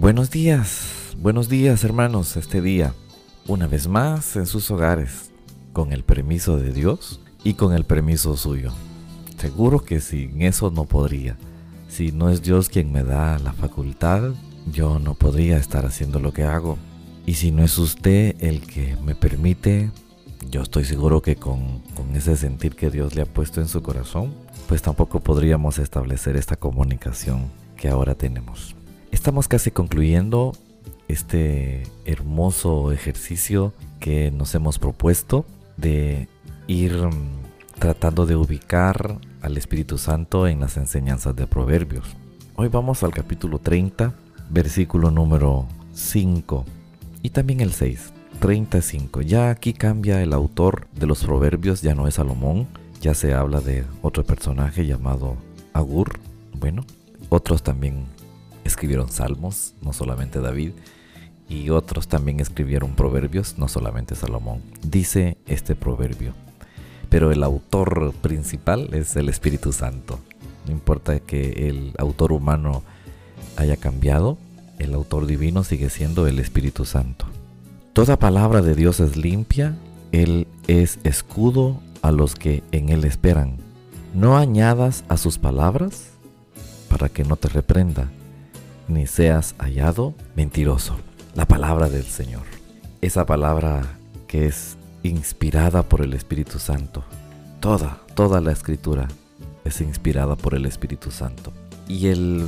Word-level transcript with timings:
Buenos 0.00 0.30
días, 0.30 1.14
buenos 1.18 1.50
días 1.50 1.84
hermanos, 1.84 2.38
este 2.38 2.62
día, 2.62 2.94
una 3.46 3.66
vez 3.66 3.86
más 3.86 4.34
en 4.34 4.46
sus 4.46 4.70
hogares, 4.70 5.30
con 5.74 5.92
el 5.92 6.04
permiso 6.04 6.56
de 6.56 6.72
Dios 6.72 7.20
y 7.44 7.52
con 7.52 7.74
el 7.74 7.84
permiso 7.84 8.34
suyo. 8.38 8.72
Seguro 9.36 9.84
que 9.84 10.00
sin 10.00 10.40
eso 10.40 10.70
no 10.70 10.86
podría. 10.86 11.36
Si 11.90 12.12
no 12.12 12.30
es 12.30 12.40
Dios 12.40 12.70
quien 12.70 12.90
me 12.90 13.04
da 13.04 13.38
la 13.40 13.52
facultad, 13.52 14.30
yo 14.72 14.98
no 14.98 15.12
podría 15.12 15.58
estar 15.58 15.84
haciendo 15.84 16.18
lo 16.18 16.32
que 16.32 16.44
hago. 16.44 16.78
Y 17.26 17.34
si 17.34 17.50
no 17.50 17.62
es 17.62 17.76
usted 17.76 18.36
el 18.40 18.62
que 18.62 18.96
me 19.04 19.14
permite, 19.14 19.90
yo 20.50 20.62
estoy 20.62 20.86
seguro 20.86 21.20
que 21.20 21.36
con, 21.36 21.80
con 21.94 22.16
ese 22.16 22.38
sentir 22.38 22.74
que 22.74 22.90
Dios 22.90 23.14
le 23.14 23.20
ha 23.20 23.26
puesto 23.26 23.60
en 23.60 23.68
su 23.68 23.82
corazón, 23.82 24.32
pues 24.66 24.80
tampoco 24.80 25.20
podríamos 25.20 25.78
establecer 25.78 26.38
esta 26.38 26.56
comunicación 26.56 27.50
que 27.76 27.90
ahora 27.90 28.14
tenemos. 28.14 28.79
Estamos 29.10 29.48
casi 29.48 29.70
concluyendo 29.70 30.52
este 31.08 31.82
hermoso 32.04 32.92
ejercicio 32.92 33.72
que 33.98 34.30
nos 34.30 34.54
hemos 34.54 34.78
propuesto 34.78 35.44
de 35.76 36.28
ir 36.68 36.96
mm, 36.96 37.78
tratando 37.78 38.24
de 38.24 38.36
ubicar 38.36 39.18
al 39.42 39.56
Espíritu 39.56 39.98
Santo 39.98 40.46
en 40.46 40.60
las 40.60 40.76
enseñanzas 40.76 41.34
de 41.34 41.46
Proverbios. 41.46 42.04
Hoy 42.54 42.68
vamos 42.68 43.02
al 43.02 43.12
capítulo 43.12 43.58
30, 43.58 44.14
versículo 44.48 45.10
número 45.10 45.66
5 45.92 46.64
y 47.22 47.30
también 47.30 47.60
el 47.60 47.72
6. 47.72 48.12
35. 48.40 49.20
Ya 49.20 49.50
aquí 49.50 49.74
cambia 49.74 50.22
el 50.22 50.32
autor 50.32 50.86
de 50.94 51.06
los 51.06 51.24
proverbios, 51.24 51.82
ya 51.82 51.94
no 51.94 52.08
es 52.08 52.14
Salomón, 52.14 52.66
ya 53.00 53.14
se 53.14 53.34
habla 53.34 53.60
de 53.60 53.84
otro 54.02 54.24
personaje 54.24 54.86
llamado 54.86 55.36
Agur. 55.74 56.18
Bueno, 56.58 56.84
otros 57.28 57.62
también 57.62 58.06
escribieron 58.64 59.10
salmos, 59.10 59.74
no 59.82 59.92
solamente 59.92 60.40
David, 60.40 60.72
y 61.48 61.70
otros 61.70 62.06
también 62.06 62.40
escribieron 62.40 62.94
proverbios, 62.94 63.58
no 63.58 63.68
solamente 63.68 64.14
Salomón. 64.14 64.62
Dice 64.82 65.36
este 65.46 65.74
proverbio, 65.74 66.32
pero 67.08 67.32
el 67.32 67.42
autor 67.42 68.12
principal 68.22 68.94
es 68.94 69.16
el 69.16 69.28
Espíritu 69.28 69.72
Santo. 69.72 70.20
No 70.66 70.72
importa 70.72 71.18
que 71.18 71.68
el 71.68 71.92
autor 71.98 72.32
humano 72.32 72.82
haya 73.56 73.76
cambiado, 73.76 74.38
el 74.78 74.94
autor 74.94 75.26
divino 75.26 75.64
sigue 75.64 75.90
siendo 75.90 76.26
el 76.26 76.38
Espíritu 76.38 76.84
Santo. 76.84 77.26
Toda 77.92 78.18
palabra 78.18 78.62
de 78.62 78.76
Dios 78.76 79.00
es 79.00 79.16
limpia, 79.16 79.76
Él 80.12 80.46
es 80.68 81.00
escudo 81.02 81.80
a 82.02 82.12
los 82.12 82.36
que 82.36 82.62
en 82.70 82.88
Él 82.88 83.04
esperan. 83.04 83.56
No 84.14 84.36
añadas 84.36 85.04
a 85.08 85.16
sus 85.16 85.38
palabras 85.38 86.10
para 86.88 87.08
que 87.08 87.24
no 87.24 87.36
te 87.36 87.48
reprenda, 87.48 88.08
ni 88.90 89.06
seas 89.06 89.54
hallado 89.58 90.14
mentiroso. 90.34 90.96
La 91.34 91.46
palabra 91.46 91.88
del 91.88 92.04
Señor, 92.04 92.42
esa 93.00 93.24
palabra 93.24 93.82
que 94.26 94.46
es 94.46 94.76
inspirada 95.02 95.82
por 95.82 96.02
el 96.02 96.12
Espíritu 96.14 96.58
Santo. 96.58 97.04
Toda, 97.60 98.00
toda 98.14 98.40
la 98.40 98.52
escritura 98.52 99.08
es 99.64 99.80
inspirada 99.80 100.36
por 100.36 100.54
el 100.54 100.66
Espíritu 100.66 101.10
Santo. 101.10 101.52
Y 101.88 102.08
el, 102.08 102.46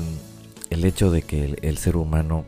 el 0.71 0.85
hecho 0.85 1.11
de 1.11 1.23
que 1.23 1.59
el, 1.63 1.79
ser 1.79 1.97
humano 1.97 2.45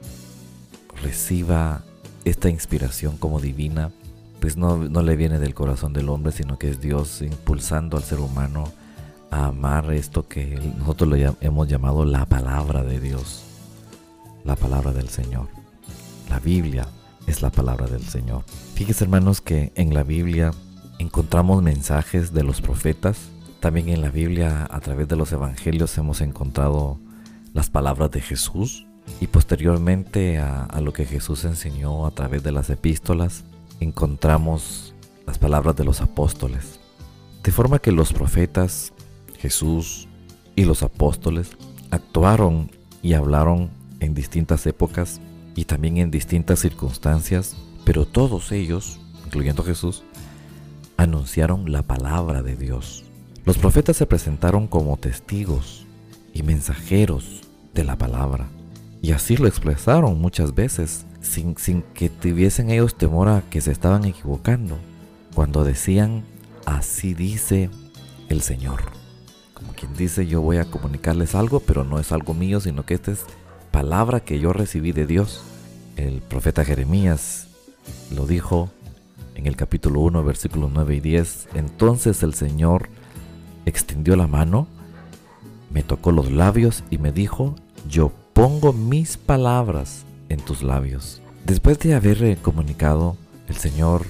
reciba 1.03 1.83
esta 2.25 2.49
inspiración 2.49 3.17
como 3.17 3.41
divina, 3.41 3.91
pues 4.41 4.57
no, 4.57 4.77
no, 4.77 5.03
le 5.03 5.17
viene 5.17 5.39
del 5.39 5.55
corazón 5.55 5.93
del 5.93 6.09
hombre, 6.09 6.33
sino 6.33 6.59
que 6.59 6.71
es 6.71 6.81
Dios 6.81 7.23
impulsando 7.23 7.97
al 7.97 8.03
ser 8.03 8.21
humano 8.21 8.73
a 9.31 9.47
amar 9.47 9.93
esto 9.93 10.29
que 10.29 10.61
nosotros 10.79 11.11
lo 11.11 11.37
hemos 11.41 11.69
llamado 11.69 12.05
la 12.05 12.25
palabra 12.27 12.85
de 12.85 13.01
Dios, 13.01 13.43
la 14.45 14.57
palabra 14.57 14.93
del 14.93 15.09
Señor. 15.09 15.49
La 16.29 16.39
Biblia 16.39 16.87
es 17.27 17.43
la 17.43 17.51
palabra 17.51 17.87
del 17.87 18.03
Señor. 18.03 18.45
Fíjense 18.75 19.05
hermanos 19.05 19.41
que 19.41 19.73
en 19.75 19.95
la 19.95 20.05
Biblia 20.05 20.53
encontramos 20.99 21.63
mensajes 21.63 22.33
de 22.33 22.45
los 22.45 22.61
profetas. 22.61 23.19
También 23.61 23.89
en 23.89 24.03
la 24.03 24.11
Biblia 24.11 24.69
a 24.71 24.81
través 24.81 25.09
de 25.09 25.17
los 25.17 25.33
evangelios 25.33 25.97
hemos 25.97 26.21
encontrado 26.21 26.99
las 27.55 27.71
palabras 27.71 28.11
de 28.11 28.21
Jesús 28.21 28.87
y 29.21 29.27
posteriormente 29.27 30.39
a, 30.39 30.65
a, 30.65 30.81
lo 30.81 30.93
que 30.93 31.07
Jesús 31.07 31.45
enseñó 31.45 32.07
a 32.07 32.11
través 32.11 32.43
de 32.43 32.53
las 32.53 32.69
epístolas, 32.71 33.45
encontramos 33.81 34.95
las 35.27 35.39
palabras 35.39 35.77
de 35.77 35.85
los 35.85 36.01
apóstoles. 36.01 36.81
De 37.43 37.53
forma 37.53 37.79
que 37.79 37.93
los 37.93 38.13
profetas, 38.13 38.93
Jesús 39.39 40.09
y 40.57 40.65
los 40.65 40.83
apóstoles 40.83 41.51
actuaron 41.91 42.71
y 43.03 43.13
hablaron 43.13 43.71
en 44.01 44.15
distintas 44.15 44.67
épocas 44.67 45.21
y 45.57 45.65
también 45.65 45.99
en 45.99 46.11
distintas 46.11 46.61
circunstancias, 46.61 47.57
pero 47.85 48.07
todos 48.07 48.53
ellos, 48.53 49.01
incluyendo 49.25 49.63
Jesús, 49.63 50.03
anunciaron 50.97 51.71
la 51.71 51.83
palabra 51.83 52.43
de 52.43 52.57
Dios. 52.57 53.05
Los 53.45 53.59
profetas 53.59 53.97
se 53.97 54.07
presentaron 54.07 54.67
como 54.67 54.97
testigos 54.97 55.87
y 56.33 56.43
mensajeros 56.43 57.43
de 57.75 57.85
la 57.85 57.97
palabra. 57.97 58.49
Y 59.03 59.13
así 59.13 59.37
lo 59.37 59.47
expresaron 59.47 60.19
muchas 60.19 60.55
veces, 60.55 61.05
sin, 61.21 61.57
sin, 61.59 61.83
que 61.83 62.09
tuviesen 62.09 62.71
ellos 62.71 62.97
temor 62.97 63.29
a 63.29 63.43
que 63.51 63.61
se 63.61 63.71
estaban 63.71 64.05
equivocando, 64.07 64.79
cuando 65.35 65.63
decían, 65.63 66.25
así 66.65 67.13
dice 67.13 67.69
el 68.29 68.41
Señor. 68.41 68.81
Como 69.53 69.73
quien 69.73 69.95
dice, 69.95 70.27
yo 70.27 70.41
voy 70.41 70.57
a 70.57 70.65
comunicarles 70.65 71.35
algo, 71.35 71.61
pero 71.61 71.85
no 71.85 71.99
es 71.99 72.13
algo 72.13 72.33
mío, 72.33 72.61
sino 72.61 72.87
que 72.87 72.95
esta 72.95 73.13
es 73.13 73.27
palabra 73.75 74.21
que 74.21 74.39
yo 74.39 74.53
recibí 74.53 74.93
de 74.93 75.05
Dios. 75.05 75.43
El 75.97 76.21
profeta 76.21 76.65
Jeremías 76.65 77.49
lo 78.15 78.25
dijo 78.25 78.71
en 79.35 79.49
el 79.49 79.57
capítulo 79.57 79.99
1, 79.99 80.23
versículos 80.23 80.71
9 80.73 80.95
y 80.95 81.01
10. 81.01 81.49
Entonces 81.55 82.23
el 82.23 82.35
Señor 82.35 82.89
extendió 83.67 84.15
la 84.15 84.29
mano, 84.29 84.69
me 85.73 85.83
tocó 85.83 86.13
los 86.13 86.31
labios 86.31 86.85
y 86.89 86.99
me 86.99 87.11
dijo, 87.11 87.57
yo 87.89 88.13
pongo 88.33 88.73
mis 88.73 89.17
palabras 89.17 90.05
en 90.29 90.39
tus 90.39 90.63
labios. 90.63 91.21
Después 91.45 91.81
de 91.81 91.95
haber 91.95 92.39
comunicado 92.39 93.17
el 93.49 93.57
Señor 93.57 94.07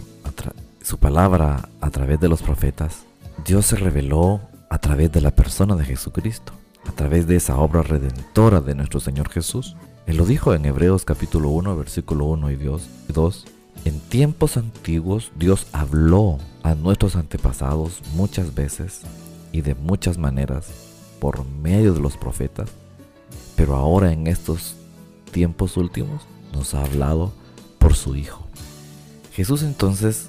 su 0.82 0.98
palabra 0.98 1.70
a 1.80 1.90
través 1.90 2.20
de 2.20 2.28
los 2.28 2.42
profetas, 2.42 3.04
Dios 3.46 3.64
se 3.64 3.76
reveló 3.76 4.42
a 4.68 4.76
través 4.76 5.10
de 5.10 5.22
la 5.22 5.30
persona 5.30 5.74
de 5.74 5.86
Jesucristo, 5.86 6.52
a 6.86 6.92
través 6.92 7.26
de 7.26 7.36
esa 7.36 7.56
obra 7.58 7.82
redentora 7.82 8.60
de 8.60 8.74
nuestro 8.74 9.00
Señor 9.00 9.28
Jesús. 9.30 9.76
Él 10.06 10.16
lo 10.16 10.26
dijo 10.26 10.54
en 10.54 10.64
Hebreos 10.64 11.04
capítulo 11.04 11.50
1, 11.50 11.76
versículo 11.76 12.26
1 12.26 12.50
y 12.50 12.56
2. 12.56 13.44
En 13.84 14.00
tiempos 14.00 14.56
antiguos 14.56 15.32
Dios 15.36 15.66
habló 15.72 16.38
a 16.62 16.74
nuestros 16.74 17.16
antepasados 17.16 18.02
muchas 18.14 18.54
veces 18.54 19.02
y 19.52 19.60
de 19.60 19.74
muchas 19.74 20.18
maneras 20.18 20.68
por 21.20 21.44
medio 21.44 21.92
de 21.94 22.00
los 22.00 22.16
profetas 22.16 22.70
pero 23.56 23.76
ahora 23.76 24.12
en 24.12 24.26
estos 24.26 24.76
tiempos 25.30 25.76
últimos 25.76 26.22
nos 26.52 26.74
ha 26.74 26.82
hablado 26.82 27.32
por 27.78 27.94
su 27.94 28.16
Hijo. 28.16 28.46
Jesús 29.32 29.62
entonces, 29.62 30.28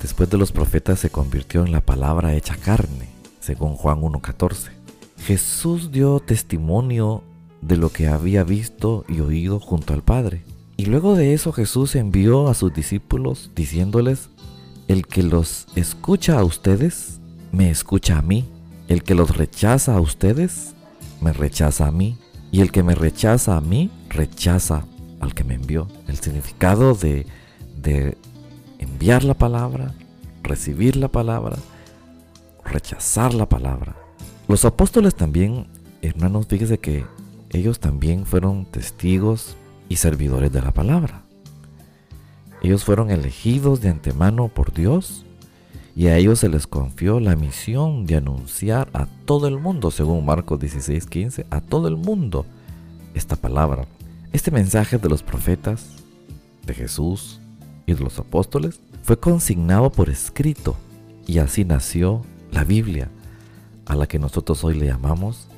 después 0.00 0.28
de 0.30 0.38
los 0.38 0.52
profetas, 0.52 0.98
se 0.98 1.10
convirtió 1.10 1.64
en 1.64 1.72
la 1.72 1.80
palabra 1.80 2.34
hecha 2.34 2.56
carne, 2.56 3.08
según 3.40 3.74
Juan 3.76 4.00
1.14. 4.00 4.81
Jesús 5.24 5.92
dio 5.92 6.18
testimonio 6.18 7.22
de 7.60 7.76
lo 7.76 7.90
que 7.90 8.08
había 8.08 8.42
visto 8.42 9.04
y 9.08 9.20
oído 9.20 9.60
junto 9.60 9.94
al 9.94 10.02
Padre. 10.02 10.44
Y 10.76 10.86
luego 10.86 11.14
de 11.14 11.32
eso 11.32 11.52
Jesús 11.52 11.94
envió 11.94 12.48
a 12.48 12.54
sus 12.54 12.74
discípulos 12.74 13.52
diciéndoles, 13.54 14.30
el 14.88 15.06
que 15.06 15.22
los 15.22 15.68
escucha 15.76 16.40
a 16.40 16.44
ustedes, 16.44 17.20
me 17.52 17.70
escucha 17.70 18.18
a 18.18 18.22
mí. 18.22 18.48
El 18.88 19.04
que 19.04 19.14
los 19.14 19.36
rechaza 19.36 19.94
a 19.94 20.00
ustedes, 20.00 20.74
me 21.20 21.32
rechaza 21.32 21.86
a 21.86 21.92
mí 21.92 22.18
y 22.50 22.60
el 22.60 22.72
que 22.72 22.82
me 22.82 22.96
rechaza 22.96 23.56
a 23.56 23.60
mí, 23.60 23.90
rechaza 24.08 24.86
al 25.20 25.34
que 25.34 25.44
me 25.44 25.54
envió. 25.54 25.86
El 26.08 26.18
significado 26.18 26.94
de, 26.94 27.26
de 27.80 28.18
enviar 28.80 29.22
la 29.22 29.34
palabra, 29.34 29.94
recibir 30.42 30.96
la 30.96 31.08
palabra, 31.08 31.56
rechazar 32.64 33.34
la 33.34 33.48
palabra. 33.48 34.01
Los 34.52 34.66
apóstoles 34.66 35.14
también, 35.14 35.66
hermanos, 36.02 36.46
fíjese 36.46 36.76
que 36.76 37.06
ellos 37.52 37.80
también 37.80 38.26
fueron 38.26 38.66
testigos 38.66 39.56
y 39.88 39.96
servidores 39.96 40.52
de 40.52 40.60
la 40.60 40.72
palabra. 40.72 41.22
Ellos 42.62 42.84
fueron 42.84 43.10
elegidos 43.10 43.80
de 43.80 43.88
antemano 43.88 44.48
por 44.48 44.74
Dios 44.74 45.24
y 45.96 46.08
a 46.08 46.18
ellos 46.18 46.40
se 46.40 46.50
les 46.50 46.66
confió 46.66 47.18
la 47.18 47.34
misión 47.34 48.04
de 48.04 48.16
anunciar 48.16 48.90
a 48.92 49.06
todo 49.24 49.48
el 49.48 49.58
mundo, 49.58 49.90
según 49.90 50.26
Marcos 50.26 50.60
16:15, 50.60 51.46
a 51.48 51.62
todo 51.62 51.88
el 51.88 51.96
mundo 51.96 52.44
esta 53.14 53.36
palabra. 53.36 53.86
Este 54.34 54.50
mensaje 54.50 54.98
de 54.98 55.08
los 55.08 55.22
profetas, 55.22 55.86
de 56.66 56.74
Jesús 56.74 57.40
y 57.86 57.94
de 57.94 58.04
los 58.04 58.18
apóstoles 58.18 58.80
fue 59.02 59.18
consignado 59.18 59.90
por 59.90 60.10
escrito 60.10 60.76
y 61.26 61.38
así 61.38 61.64
nació 61.64 62.20
la 62.50 62.64
Biblia, 62.64 63.08
a 63.86 63.94
la 63.96 64.06
que 64.06 64.18
nosotros 64.18 64.62
hoy 64.64 64.74
le 64.74 64.86
llamamos 64.86 65.48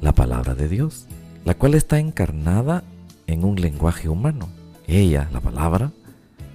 la 0.00 0.12
palabra 0.12 0.54
de 0.54 0.68
Dios, 0.68 1.06
la 1.44 1.54
cual 1.54 1.74
está 1.74 1.98
encarnada 1.98 2.84
en 3.26 3.44
un 3.44 3.60
lenguaje 3.60 4.08
humano. 4.08 4.48
Ella, 4.86 5.28
la 5.32 5.40
palabra, 5.40 5.92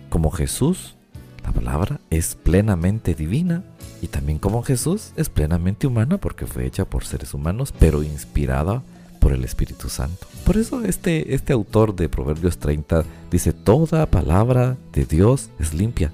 como 0.10 0.32
Jesús, 0.32 0.96
la 1.44 1.52
palabra 1.52 2.00
es 2.10 2.36
plenamente 2.36 3.16
divina 3.16 3.64
y 4.02 4.08
también 4.08 4.40
como 4.40 4.64
Jesús 4.64 5.12
es 5.16 5.30
plenamente 5.30 5.88
humana 5.88 6.18
porque 6.18 6.46
fue 6.46 6.66
hecha 6.66 6.86
por 6.86 7.06
seres 7.06 7.34
humanos, 7.34 7.74
pero 7.78 8.04
inspirada 8.04 8.84
por 9.20 9.34
el 9.34 9.44
Espíritu 9.44 9.90
Santo. 9.90 10.28
Por 10.46 10.58
eso 10.58 10.84
este, 10.84 11.36
este 11.36 11.54
autor 11.54 11.96
de 11.96 12.10
Proverbios 12.10 12.58
30 12.58 13.04
dice, 13.30 13.54
toda 13.54 14.08
palabra 14.08 14.78
de 14.94 15.06
Dios 15.06 15.50
es 15.60 15.74
limpia. 15.74 16.12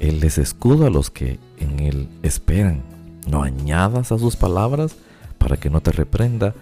Él 0.00 0.22
es 0.24 0.38
escudo 0.38 0.86
a 0.86 0.90
los 0.90 1.10
que 1.10 1.38
en 1.58 1.80
él 1.80 2.08
esperan. 2.22 2.82
No 3.26 3.42
añadas 3.42 4.12
a 4.12 4.18
sus 4.18 4.36
palabras 4.36 4.96
para 5.38 5.56
que 5.56 5.70
no 5.70 5.80
te 5.80 5.92
reprenda 5.92 6.54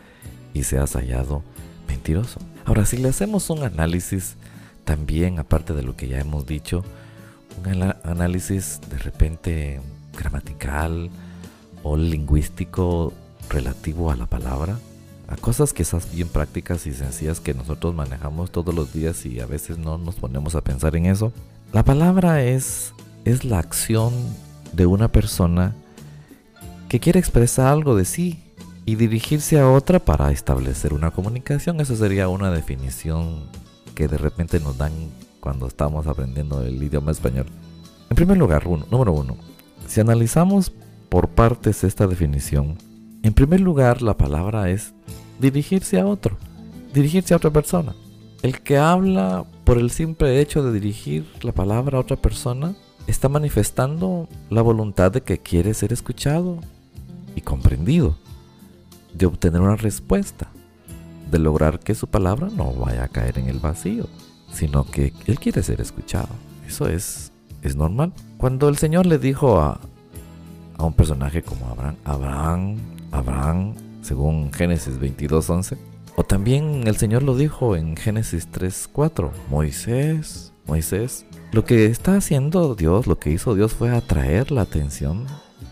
y 0.55 0.65
seas 0.65 0.95
hallado 0.95 1.43
mentiroso. 1.87 2.41
Ahora, 2.65 2.85
si 2.85 2.97
le 2.97 3.09
hacemos 3.09 3.51
un 3.51 3.63
análisis 3.63 4.37
también, 4.85 5.39
aparte 5.39 5.75
de 5.75 5.83
lo 5.83 5.97
que 5.97 6.09
ya 6.09 6.19
hemos 6.19 6.47
dicho, 6.47 6.85
un 7.65 7.83
análisis 8.05 8.81
de 8.89 8.99
repente 8.99 9.81
gramatical 10.17 11.11
o 11.83 11.97
lingüístico 11.97 13.13
relativo 13.49 14.11
a 14.11 14.17
la 14.17 14.27
palabra, 14.27 14.79
a 15.29 15.37
cosas 15.37 15.73
quizás 15.73 16.11
bien 16.15 16.29
prácticas 16.29 16.87
y 16.87 16.93
sencillas 16.93 17.41
que 17.41 17.55
nosotros 17.55 17.95
manejamos 17.95 18.51
todos 18.51 18.75
los 18.75 18.93
días 18.93 19.27
y 19.27 19.41
a 19.41 19.47
veces 19.47 19.79
no 19.79 19.99
nos 19.99 20.17
ponemos 20.17 20.55
a 20.55 20.63
pensar 20.63 20.97
en 20.97 21.07
eso. 21.07 21.33
La 21.73 21.85
palabra 21.85 22.43
es, 22.43 22.95
es 23.25 23.45
la 23.45 23.59
acción 23.59 24.13
de 24.73 24.87
una 24.87 25.09
persona 25.09 25.75
que 26.89 27.01
quiere 27.01 27.21
expresar 27.21 27.67
algo 27.67 27.95
de 27.95 28.05
sí 28.05 28.43
y 28.87 28.95
dirigirse 28.95 29.61
a 29.61 29.71
otra 29.71 29.99
para 29.99 30.31
establecer 30.33 30.95
una 30.95 31.11
comunicación. 31.11 31.81
Esa 31.81 31.95
sería 31.95 32.29
una 32.29 32.51
definición 32.51 33.51
que 33.95 34.09
de 34.09 34.17
repente 34.17 34.61
nos 34.61 34.79
dan 34.79 34.93
cuando 35.41 35.67
estamos 35.67 36.07
aprendiendo 36.07 36.63
el 36.63 36.83
idioma 36.83 37.13
español. 37.13 37.47
En 38.09 38.17
primer 38.17 38.39
lugar, 38.39 38.67
número 38.67 39.13
uno, 39.13 39.37
si 39.87 40.01
analizamos 40.01 40.73
por 41.11 41.29
partes 41.29 41.85
esta 41.85 42.07
definición, 42.07 42.79
en 43.23 43.35
primer 43.35 43.61
lugar 43.61 44.01
la 44.01 44.17
palabra 44.17 44.71
es 44.71 44.95
dirigirse 45.39 46.01
a 46.01 46.07
otro, 46.07 46.39
dirigirse 46.95 47.35
a 47.35 47.37
otra 47.37 47.51
persona. 47.51 47.95
El 48.43 48.61
que 48.61 48.79
habla 48.79 49.45
por 49.65 49.77
el 49.77 49.91
simple 49.91 50.41
hecho 50.41 50.63
de 50.63 50.73
dirigir 50.73 51.27
la 51.43 51.53
palabra 51.53 51.99
a 51.99 52.01
otra 52.01 52.17
persona 52.17 52.75
está 53.07 53.29
manifestando 53.29 54.29
la 54.49 54.63
voluntad 54.63 55.13
de 55.13 55.23
que 55.23 55.39
quiere 55.39 55.75
ser 55.75 55.93
escuchado 55.93 56.61
comprendido 57.41 58.17
de 59.15 59.27
obtener 59.27 59.61
una 59.61 59.77
respuesta, 59.77 60.49
de 61.31 61.39
lograr 61.39 61.81
que 61.81 61.95
su 61.95 62.07
palabra 62.07 62.49
no 62.55 62.73
vaya 62.73 63.05
a 63.05 63.09
caer 63.09 63.39
en 63.39 63.49
el 63.49 63.59
vacío, 63.59 64.07
sino 64.53 64.85
que 64.85 65.13
él 65.27 65.39
quiere 65.39 65.63
ser 65.63 65.81
escuchado. 65.81 66.29
Eso 66.67 66.89
es, 66.89 67.33
es 67.63 67.77
normal. 67.77 68.13
Cuando 68.37 68.69
el 68.69 68.77
Señor 68.77 69.07
le 69.07 69.19
dijo 69.19 69.61
a, 69.61 69.81
a 70.77 70.85
un 70.85 70.93
personaje 70.95 71.43
como 71.43 71.67
Abraham, 71.67 71.97
Abraham, 72.05 72.77
Abraham, 73.11 73.75
según 74.03 74.53
Génesis 74.53 74.99
22.11, 74.99 75.77
o 76.17 76.25
también 76.25 76.87
el 76.87 76.97
Señor 76.97 77.23
lo 77.23 77.37
dijo 77.37 77.77
en 77.77 77.97
Génesis 77.97 78.49
3.4, 78.51 79.31
Moisés, 79.51 80.53
Moisés, 80.67 81.25
lo 81.53 81.65
que 81.65 81.87
está 81.87 82.17
haciendo 82.17 82.75
Dios, 82.75 83.07
lo 83.07 83.19
que 83.19 83.31
hizo 83.31 83.55
Dios 83.55 83.73
fue 83.73 83.91
atraer 83.91 84.51
la 84.51 84.63
atención 84.63 85.27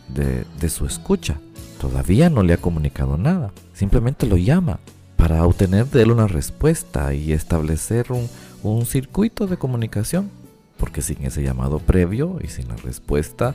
de, 0.09 0.45
de 0.61 0.69
su 0.69 0.87
escucha. 0.87 1.39
Todavía 1.81 2.31
no 2.31 2.43
le 2.43 2.55
ha 2.55 2.59
comunicado 2.59 3.17
nada, 3.17 3.53
simplemente 3.73 4.27
lo 4.27 4.37
llama 4.37 4.79
para 5.17 5.45
obtener 5.45 5.87
de 5.87 6.03
él 6.03 6.11
una 6.11 6.27
respuesta 6.27 7.15
y 7.15 7.33
establecer 7.33 8.13
un, 8.13 8.29
un 8.63 8.87
circuito 8.87 9.47
de 9.47 9.57
comunicación, 9.57 10.31
porque 10.79 11.03
sin 11.03 11.25
ese 11.25 11.43
llamado 11.43 11.79
previo 11.79 12.39
y 12.43 12.49
sin 12.49 12.69
la 12.69 12.77
respuesta 12.77 13.55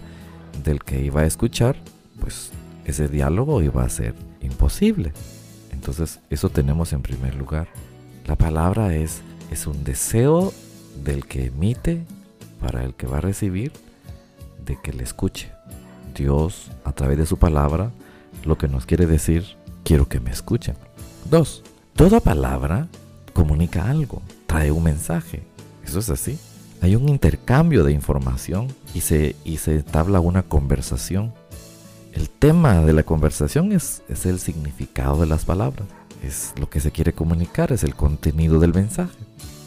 del 0.63 0.83
que 0.83 1.03
iba 1.03 1.21
a 1.21 1.25
escuchar, 1.25 1.77
pues 2.19 2.51
ese 2.85 3.07
diálogo 3.07 3.62
iba 3.62 3.83
a 3.83 3.89
ser 3.89 4.15
imposible. 4.41 5.13
Entonces, 5.71 6.19
eso 6.29 6.50
tenemos 6.50 6.94
en 6.94 7.01
primer 7.01 7.35
lugar. 7.35 7.67
La 8.27 8.35
palabra 8.35 8.95
es, 8.95 9.21
es 9.50 9.67
un 9.67 9.83
deseo 9.83 10.53
del 11.03 11.25
que 11.25 11.45
emite 11.45 12.03
para 12.59 12.83
el 12.83 12.94
que 12.94 13.07
va 13.07 13.17
a 13.17 13.21
recibir 13.21 13.71
de 14.65 14.77
que 14.81 14.94
le 14.94 15.03
escuche. 15.03 15.51
Dios, 16.15 16.69
a 16.83 16.91
través 16.91 17.17
de 17.17 17.25
su 17.25 17.38
palabra, 17.38 17.91
lo 18.45 18.57
que 18.57 18.67
nos 18.67 18.85
quiere 18.85 19.05
decir, 19.05 19.45
quiero 19.83 20.07
que 20.07 20.19
me 20.19 20.31
escuchen. 20.31 20.75
Dos, 21.29 21.63
toda 21.95 22.19
palabra 22.19 22.88
comunica 23.33 23.89
algo, 23.89 24.21
trae 24.47 24.71
un 24.71 24.83
mensaje. 24.83 25.43
Eso 25.85 25.99
es 25.99 26.09
así. 26.09 26.38
Hay 26.81 26.95
un 26.95 27.09
intercambio 27.09 27.83
de 27.83 27.93
información 27.93 28.67
y 28.93 29.01
se, 29.01 29.35
y 29.43 29.57
se 29.57 29.75
entabla 29.75 30.19
una 30.19 30.43
conversación. 30.43 31.33
El 32.13 32.29
tema 32.29 32.81
de 32.81 32.93
la 32.93 33.03
conversación 33.03 33.71
es, 33.71 34.01
es 34.09 34.25
el 34.25 34.39
significado 34.39 35.21
de 35.21 35.27
las 35.27 35.45
palabras. 35.45 35.88
Es 36.23 36.53
lo 36.59 36.69
que 36.69 36.79
se 36.79 36.91
quiere 36.91 37.13
comunicar, 37.13 37.71
es 37.71 37.83
el 37.83 37.95
contenido 37.95 38.59
del 38.59 38.73
mensaje. 38.73 39.17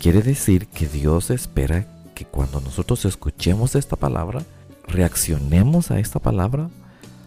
Quiere 0.00 0.22
decir 0.22 0.66
que 0.66 0.86
Dios 0.86 1.30
espera 1.30 1.86
que 2.14 2.24
cuando 2.24 2.60
nosotros 2.60 3.04
escuchemos 3.04 3.74
esta 3.74 3.96
palabra, 3.96 4.42
reaccionemos 4.86 5.90
a 5.90 5.98
esta 5.98 6.18
palabra 6.18 6.68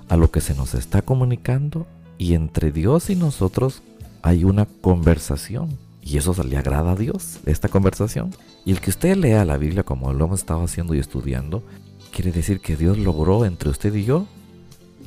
a 0.10 0.18
lo 0.18 0.32
que 0.32 0.42
se 0.42 0.56
nos 0.56 0.74
está 0.74 1.02
comunicando 1.02 1.88
y 2.18 2.34
entre 2.34 2.72
Dios 2.72 3.10
y 3.10 3.16
nosotros 3.16 3.84
hay 4.22 4.44
una 4.44 4.66
conversación. 4.66 5.78
Y 6.02 6.18
eso 6.18 6.34
le 6.44 6.58
agrada 6.58 6.94
a 6.94 6.96
Dios, 6.96 7.40
esta 7.46 7.68
conversación. 7.68 8.32
Y 8.66 8.72
el 8.72 8.80
que 8.80 8.90
usted 8.90 9.18
lea 9.18 9.44
la 9.44 9.58
Biblia 9.58 9.84
como 9.84 10.14
lo 10.14 10.26
hemos 10.26 10.40
estado 10.40 10.64
haciendo 10.64 10.96
y 10.96 11.00
estudiando, 11.00 11.64
quiere 12.12 12.32
decir 12.32 12.62
que 12.62 12.78
Dios 12.78 12.98
logró 12.98 13.46
entre 13.46 13.70
usted 13.70 13.94
y 13.94 14.06
yo, 14.06 14.26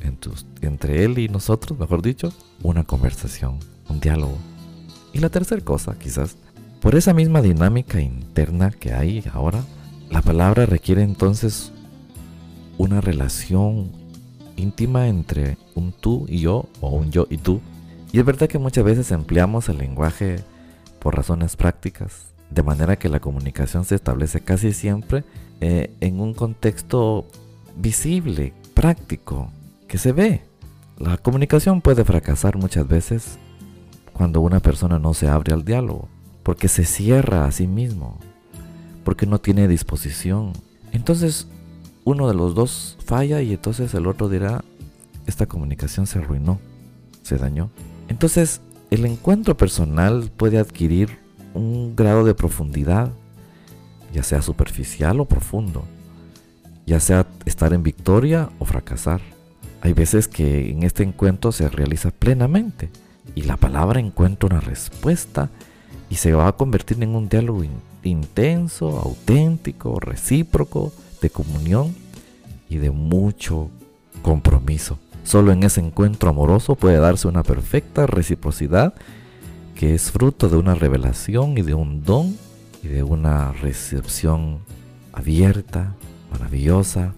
entre, 0.01 0.31
entre 0.61 1.03
Él 1.03 1.17
y 1.17 1.27
nosotros, 1.27 1.79
mejor 1.79 2.03
dicho, 2.03 2.31
una 2.61 2.83
conversación, 2.83 3.57
un 3.89 3.99
diálogo. 3.99 4.37
Y 5.11 5.19
la 5.19 5.29
tercera 5.29 5.61
cosa, 5.63 5.97
quizás, 5.97 6.37
por 6.81 6.95
esa 6.95 7.13
misma 7.13 7.41
dinámica 7.41 7.99
interna 7.99 8.69
que 8.71 8.93
hay 8.93 9.23
ahora, 9.33 9.63
la 10.09 10.21
palabra 10.21 10.65
requiere 10.65 11.01
entonces 11.01 11.71
una 12.77 13.01
relación 13.01 13.91
íntima 14.61 15.07
entre 15.07 15.57
un 15.75 15.91
tú 15.91 16.25
y 16.27 16.39
yo 16.39 16.67
o 16.79 16.89
un 16.89 17.11
yo 17.11 17.27
y 17.29 17.37
tú. 17.37 17.61
Y 18.11 18.19
es 18.19 18.25
verdad 18.25 18.47
que 18.47 18.59
muchas 18.59 18.83
veces 18.83 19.11
empleamos 19.11 19.69
el 19.69 19.77
lenguaje 19.77 20.37
por 20.99 21.15
razones 21.15 21.55
prácticas, 21.55 22.33
de 22.49 22.63
manera 22.63 22.97
que 22.97 23.09
la 23.09 23.19
comunicación 23.19 23.85
se 23.85 23.95
establece 23.95 24.41
casi 24.41 24.73
siempre 24.73 25.23
eh, 25.61 25.95
en 25.99 26.19
un 26.19 26.33
contexto 26.33 27.27
visible, 27.77 28.53
práctico, 28.73 29.51
que 29.87 29.97
se 29.97 30.11
ve. 30.11 30.43
La 30.97 31.17
comunicación 31.17 31.81
puede 31.81 32.05
fracasar 32.05 32.57
muchas 32.57 32.87
veces 32.87 33.39
cuando 34.13 34.41
una 34.41 34.59
persona 34.59 34.99
no 34.99 35.13
se 35.13 35.27
abre 35.27 35.53
al 35.53 35.65
diálogo, 35.65 36.07
porque 36.43 36.67
se 36.67 36.85
cierra 36.85 37.45
a 37.45 37.51
sí 37.51 37.67
mismo, 37.67 38.19
porque 39.03 39.25
no 39.25 39.39
tiene 39.39 39.67
disposición. 39.67 40.53
Entonces 40.91 41.47
uno 42.03 42.27
de 42.27 42.33
los 42.33 42.55
dos 42.55 42.97
falla 43.05 43.41
y 43.41 43.53
entonces 43.53 43.93
el 43.93 44.07
otro 44.07 44.29
dirá, 44.29 44.63
esta 45.25 45.45
comunicación 45.45 46.07
se 46.07 46.19
arruinó, 46.19 46.59
se 47.23 47.37
dañó. 47.37 47.69
Entonces, 48.07 48.61
el 48.89 49.05
encuentro 49.05 49.55
personal 49.55 50.31
puede 50.35 50.57
adquirir 50.57 51.19
un 51.53 51.95
grado 51.95 52.23
de 52.23 52.33
profundidad, 52.33 53.11
ya 54.13 54.23
sea 54.23 54.41
superficial 54.41 55.19
o 55.19 55.25
profundo, 55.25 55.85
ya 56.85 56.99
sea 56.99 57.27
estar 57.45 57.73
en 57.73 57.83
victoria 57.83 58.49
o 58.59 58.65
fracasar. 58.65 59.21
Hay 59.81 59.93
veces 59.93 60.27
que 60.27 60.69
en 60.71 60.83
este 60.83 61.03
encuentro 61.03 61.51
se 61.51 61.69
realiza 61.69 62.11
plenamente 62.11 62.89
y 63.35 63.43
la 63.43 63.57
palabra 63.57 63.99
encuentra 63.99 64.47
una 64.47 64.59
respuesta 64.59 65.49
y 66.09 66.15
se 66.15 66.33
va 66.33 66.47
a 66.47 66.57
convertir 66.57 67.01
en 67.01 67.15
un 67.15 67.29
diálogo 67.29 67.63
intenso, 68.03 68.99
auténtico, 68.99 69.99
recíproco, 69.99 70.91
de 71.21 71.29
comunión 71.29 71.95
y 72.69 72.77
de 72.77 72.91
mucho 72.91 73.69
compromiso. 74.21 74.99
Solo 75.23 75.51
en 75.51 75.63
ese 75.63 75.79
encuentro 75.79 76.29
amoroso 76.29 76.75
puede 76.75 76.97
darse 76.97 77.27
una 77.27 77.43
perfecta 77.43 78.07
reciprocidad 78.07 78.93
que 79.75 79.93
es 79.95 80.11
fruto 80.11 80.49
de 80.49 80.57
una 80.57 80.75
revelación 80.75 81.57
y 81.57 81.61
de 81.61 81.73
un 81.73 82.03
don 82.03 82.37
y 82.83 82.87
de 82.87 83.03
una 83.03 83.51
recepción 83.51 84.59
abierta, 85.13 85.95
maravillosa 86.31 87.13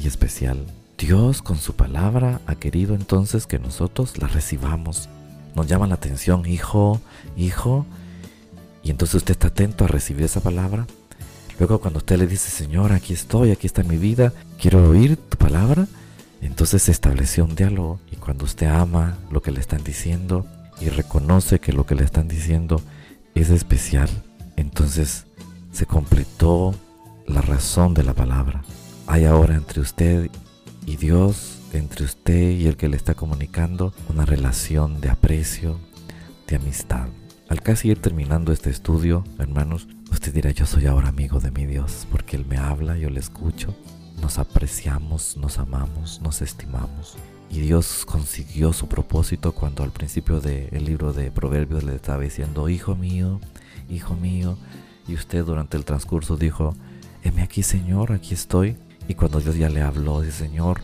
y 0.00 0.06
especial. 0.06 0.58
Dios 0.98 1.42
con 1.42 1.58
su 1.58 1.74
palabra 1.74 2.40
ha 2.46 2.54
querido 2.54 2.94
entonces 2.94 3.46
que 3.46 3.58
nosotros 3.58 4.18
la 4.18 4.28
recibamos. 4.28 5.08
Nos 5.54 5.66
llama 5.66 5.86
la 5.86 5.94
atención, 5.94 6.46
hijo, 6.46 7.00
hijo, 7.36 7.86
y 8.82 8.90
entonces 8.90 9.16
usted 9.16 9.32
está 9.32 9.48
atento 9.48 9.84
a 9.84 9.88
recibir 9.88 10.24
esa 10.24 10.40
palabra 10.40 10.86
Luego 11.58 11.80
cuando 11.80 11.98
usted 11.98 12.18
le 12.18 12.26
dice, 12.26 12.50
Señor, 12.50 12.92
aquí 12.92 13.14
estoy, 13.14 13.50
aquí 13.50 13.66
está 13.66 13.82
mi 13.82 13.96
vida, 13.96 14.32
quiero 14.60 14.88
oír 14.88 15.16
tu 15.16 15.38
palabra, 15.38 15.86
entonces 16.42 16.82
se 16.82 16.92
estableció 16.92 17.44
un 17.44 17.54
diálogo. 17.54 17.98
Y 18.12 18.16
cuando 18.16 18.44
usted 18.44 18.66
ama 18.66 19.16
lo 19.30 19.40
que 19.40 19.50
le 19.50 19.60
están 19.60 19.82
diciendo 19.82 20.46
y 20.80 20.90
reconoce 20.90 21.58
que 21.58 21.72
lo 21.72 21.86
que 21.86 21.94
le 21.94 22.04
están 22.04 22.28
diciendo 22.28 22.82
es 23.34 23.50
especial, 23.50 24.08
Entonces 24.56 25.26
se 25.70 25.84
completó 25.84 26.74
la 27.26 27.42
razón 27.42 27.92
de 27.92 28.02
la 28.02 28.14
palabra. 28.14 28.62
Hay 29.06 29.26
ahora 29.26 29.54
entre 29.54 29.80
usted 29.80 30.30
y 30.86 30.96
Dios, 30.96 31.58
entre 31.74 32.06
usted 32.06 32.52
y 32.52 32.66
el 32.66 32.78
que 32.78 32.88
le 32.88 32.96
está 32.96 33.14
comunicando, 33.14 33.92
una 34.08 34.24
relación 34.24 35.00
de 35.02 35.10
aprecio, 35.10 35.78
de 36.46 36.56
amistad. 36.56 37.08
Al 37.48 37.60
casi 37.60 37.90
ir 37.90 38.00
terminando 38.00 38.52
este 38.52 38.70
estudio, 38.70 39.24
hermanos, 39.38 39.86
usted 40.10 40.32
dirá, 40.32 40.50
yo 40.50 40.66
soy 40.66 40.86
ahora 40.86 41.08
amigo 41.08 41.40
de 41.40 41.50
mi 41.50 41.66
Dios, 41.66 42.06
porque 42.10 42.36
Él 42.36 42.46
me 42.46 42.58
habla, 42.58 42.96
yo 42.96 43.10
le 43.10 43.20
escucho, 43.20 43.74
nos 44.20 44.38
apreciamos, 44.38 45.36
nos 45.36 45.58
amamos, 45.58 46.20
nos 46.22 46.42
estimamos. 46.42 47.16
Y 47.50 47.60
Dios 47.60 48.04
consiguió 48.06 48.72
su 48.72 48.88
propósito 48.88 49.52
cuando 49.52 49.84
al 49.84 49.92
principio 49.92 50.40
del 50.40 50.84
libro 50.84 51.12
de 51.12 51.30
Proverbios 51.30 51.84
le 51.84 51.94
estaba 51.94 52.22
diciendo, 52.22 52.68
hijo 52.68 52.96
mío, 52.96 53.40
hijo 53.88 54.14
mío, 54.14 54.58
y 55.06 55.14
usted 55.14 55.44
durante 55.44 55.76
el 55.76 55.84
transcurso 55.84 56.36
dijo, 56.36 56.74
heme 57.22 57.42
aquí 57.42 57.62
Señor, 57.62 58.12
aquí 58.12 58.34
estoy. 58.34 58.76
Y 59.08 59.14
cuando 59.14 59.38
Dios 59.38 59.56
ya 59.56 59.68
le 59.68 59.82
habló, 59.82 60.20
dice, 60.20 60.38
Señor, 60.38 60.80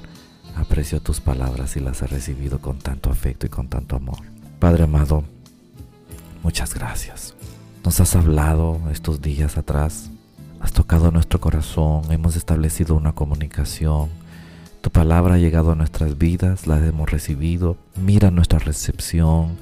aprecio 0.57 1.01
tus 1.01 1.21
palabras 1.21 1.77
y 1.77 1.81
las 1.81 2.03
he 2.03 2.07
recibido 2.07 2.61
con 2.61 2.79
tanto 2.79 3.11
afecto 3.11 3.47
y 3.47 3.49
con 3.49 3.69
tanto 3.69 3.97
amor. 3.97 4.19
Padre 4.61 4.85
amado, 4.85 5.25
muchas 6.43 6.75
gracias. 6.75 7.35
Nos 7.85 7.99
has 7.99 8.15
hablado 8.15 8.81
estos 8.93 9.21
días 9.21 9.59
atrás, 9.59 10.09
has 10.61 10.73
tocado 10.73 11.11
nuestro 11.11 11.41
corazón, 11.41 12.05
hemos 12.13 12.37
establecido 12.37 12.95
una 12.95 13.13
comunicación. 13.13 14.09
Tu 14.83 14.91
palabra 14.91 15.35
ha 15.35 15.39
llegado 15.39 15.73
a 15.73 15.75
nuestras 15.75 16.17
vidas, 16.17 16.69
la 16.69 16.79
hemos 16.79 17.11
recibido. 17.11 17.77
Mira 17.97 18.31
nuestra 18.31 18.61
recepción, 18.61 19.57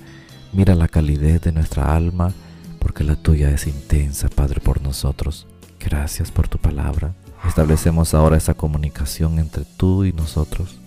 mira 0.53 0.75
la 0.75 0.89
calidez 0.89 1.41
de 1.41 1.53
nuestra 1.53 1.97
alma, 1.97 2.35
porque 2.79 3.05
la 3.05 3.17
tuya 3.17 3.51
es 3.51 3.67
intensa, 3.67 4.29
Padre, 4.29 4.61
por 4.61 4.83
nosotros. 4.83 5.47
Gracias 5.79 6.31
por 6.31 6.47
tu 6.47 6.59
palabra. 6.59 7.15
Establecemos 7.49 8.13
ahora 8.13 8.37
esa 8.37 8.53
comunicación 8.53 9.39
entre 9.39 9.65
tú 9.65 10.05
y 10.05 10.13
nosotros, 10.13 10.79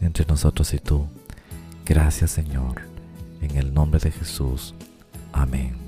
entre 0.00 0.24
nosotros 0.24 0.72
y 0.72 0.78
tú. 0.78 1.08
Gracias 1.84 2.30
Señor, 2.30 2.82
en 3.40 3.56
el 3.56 3.74
nombre 3.74 3.98
de 3.98 4.12
Jesús. 4.12 4.72
Amén. 5.32 5.85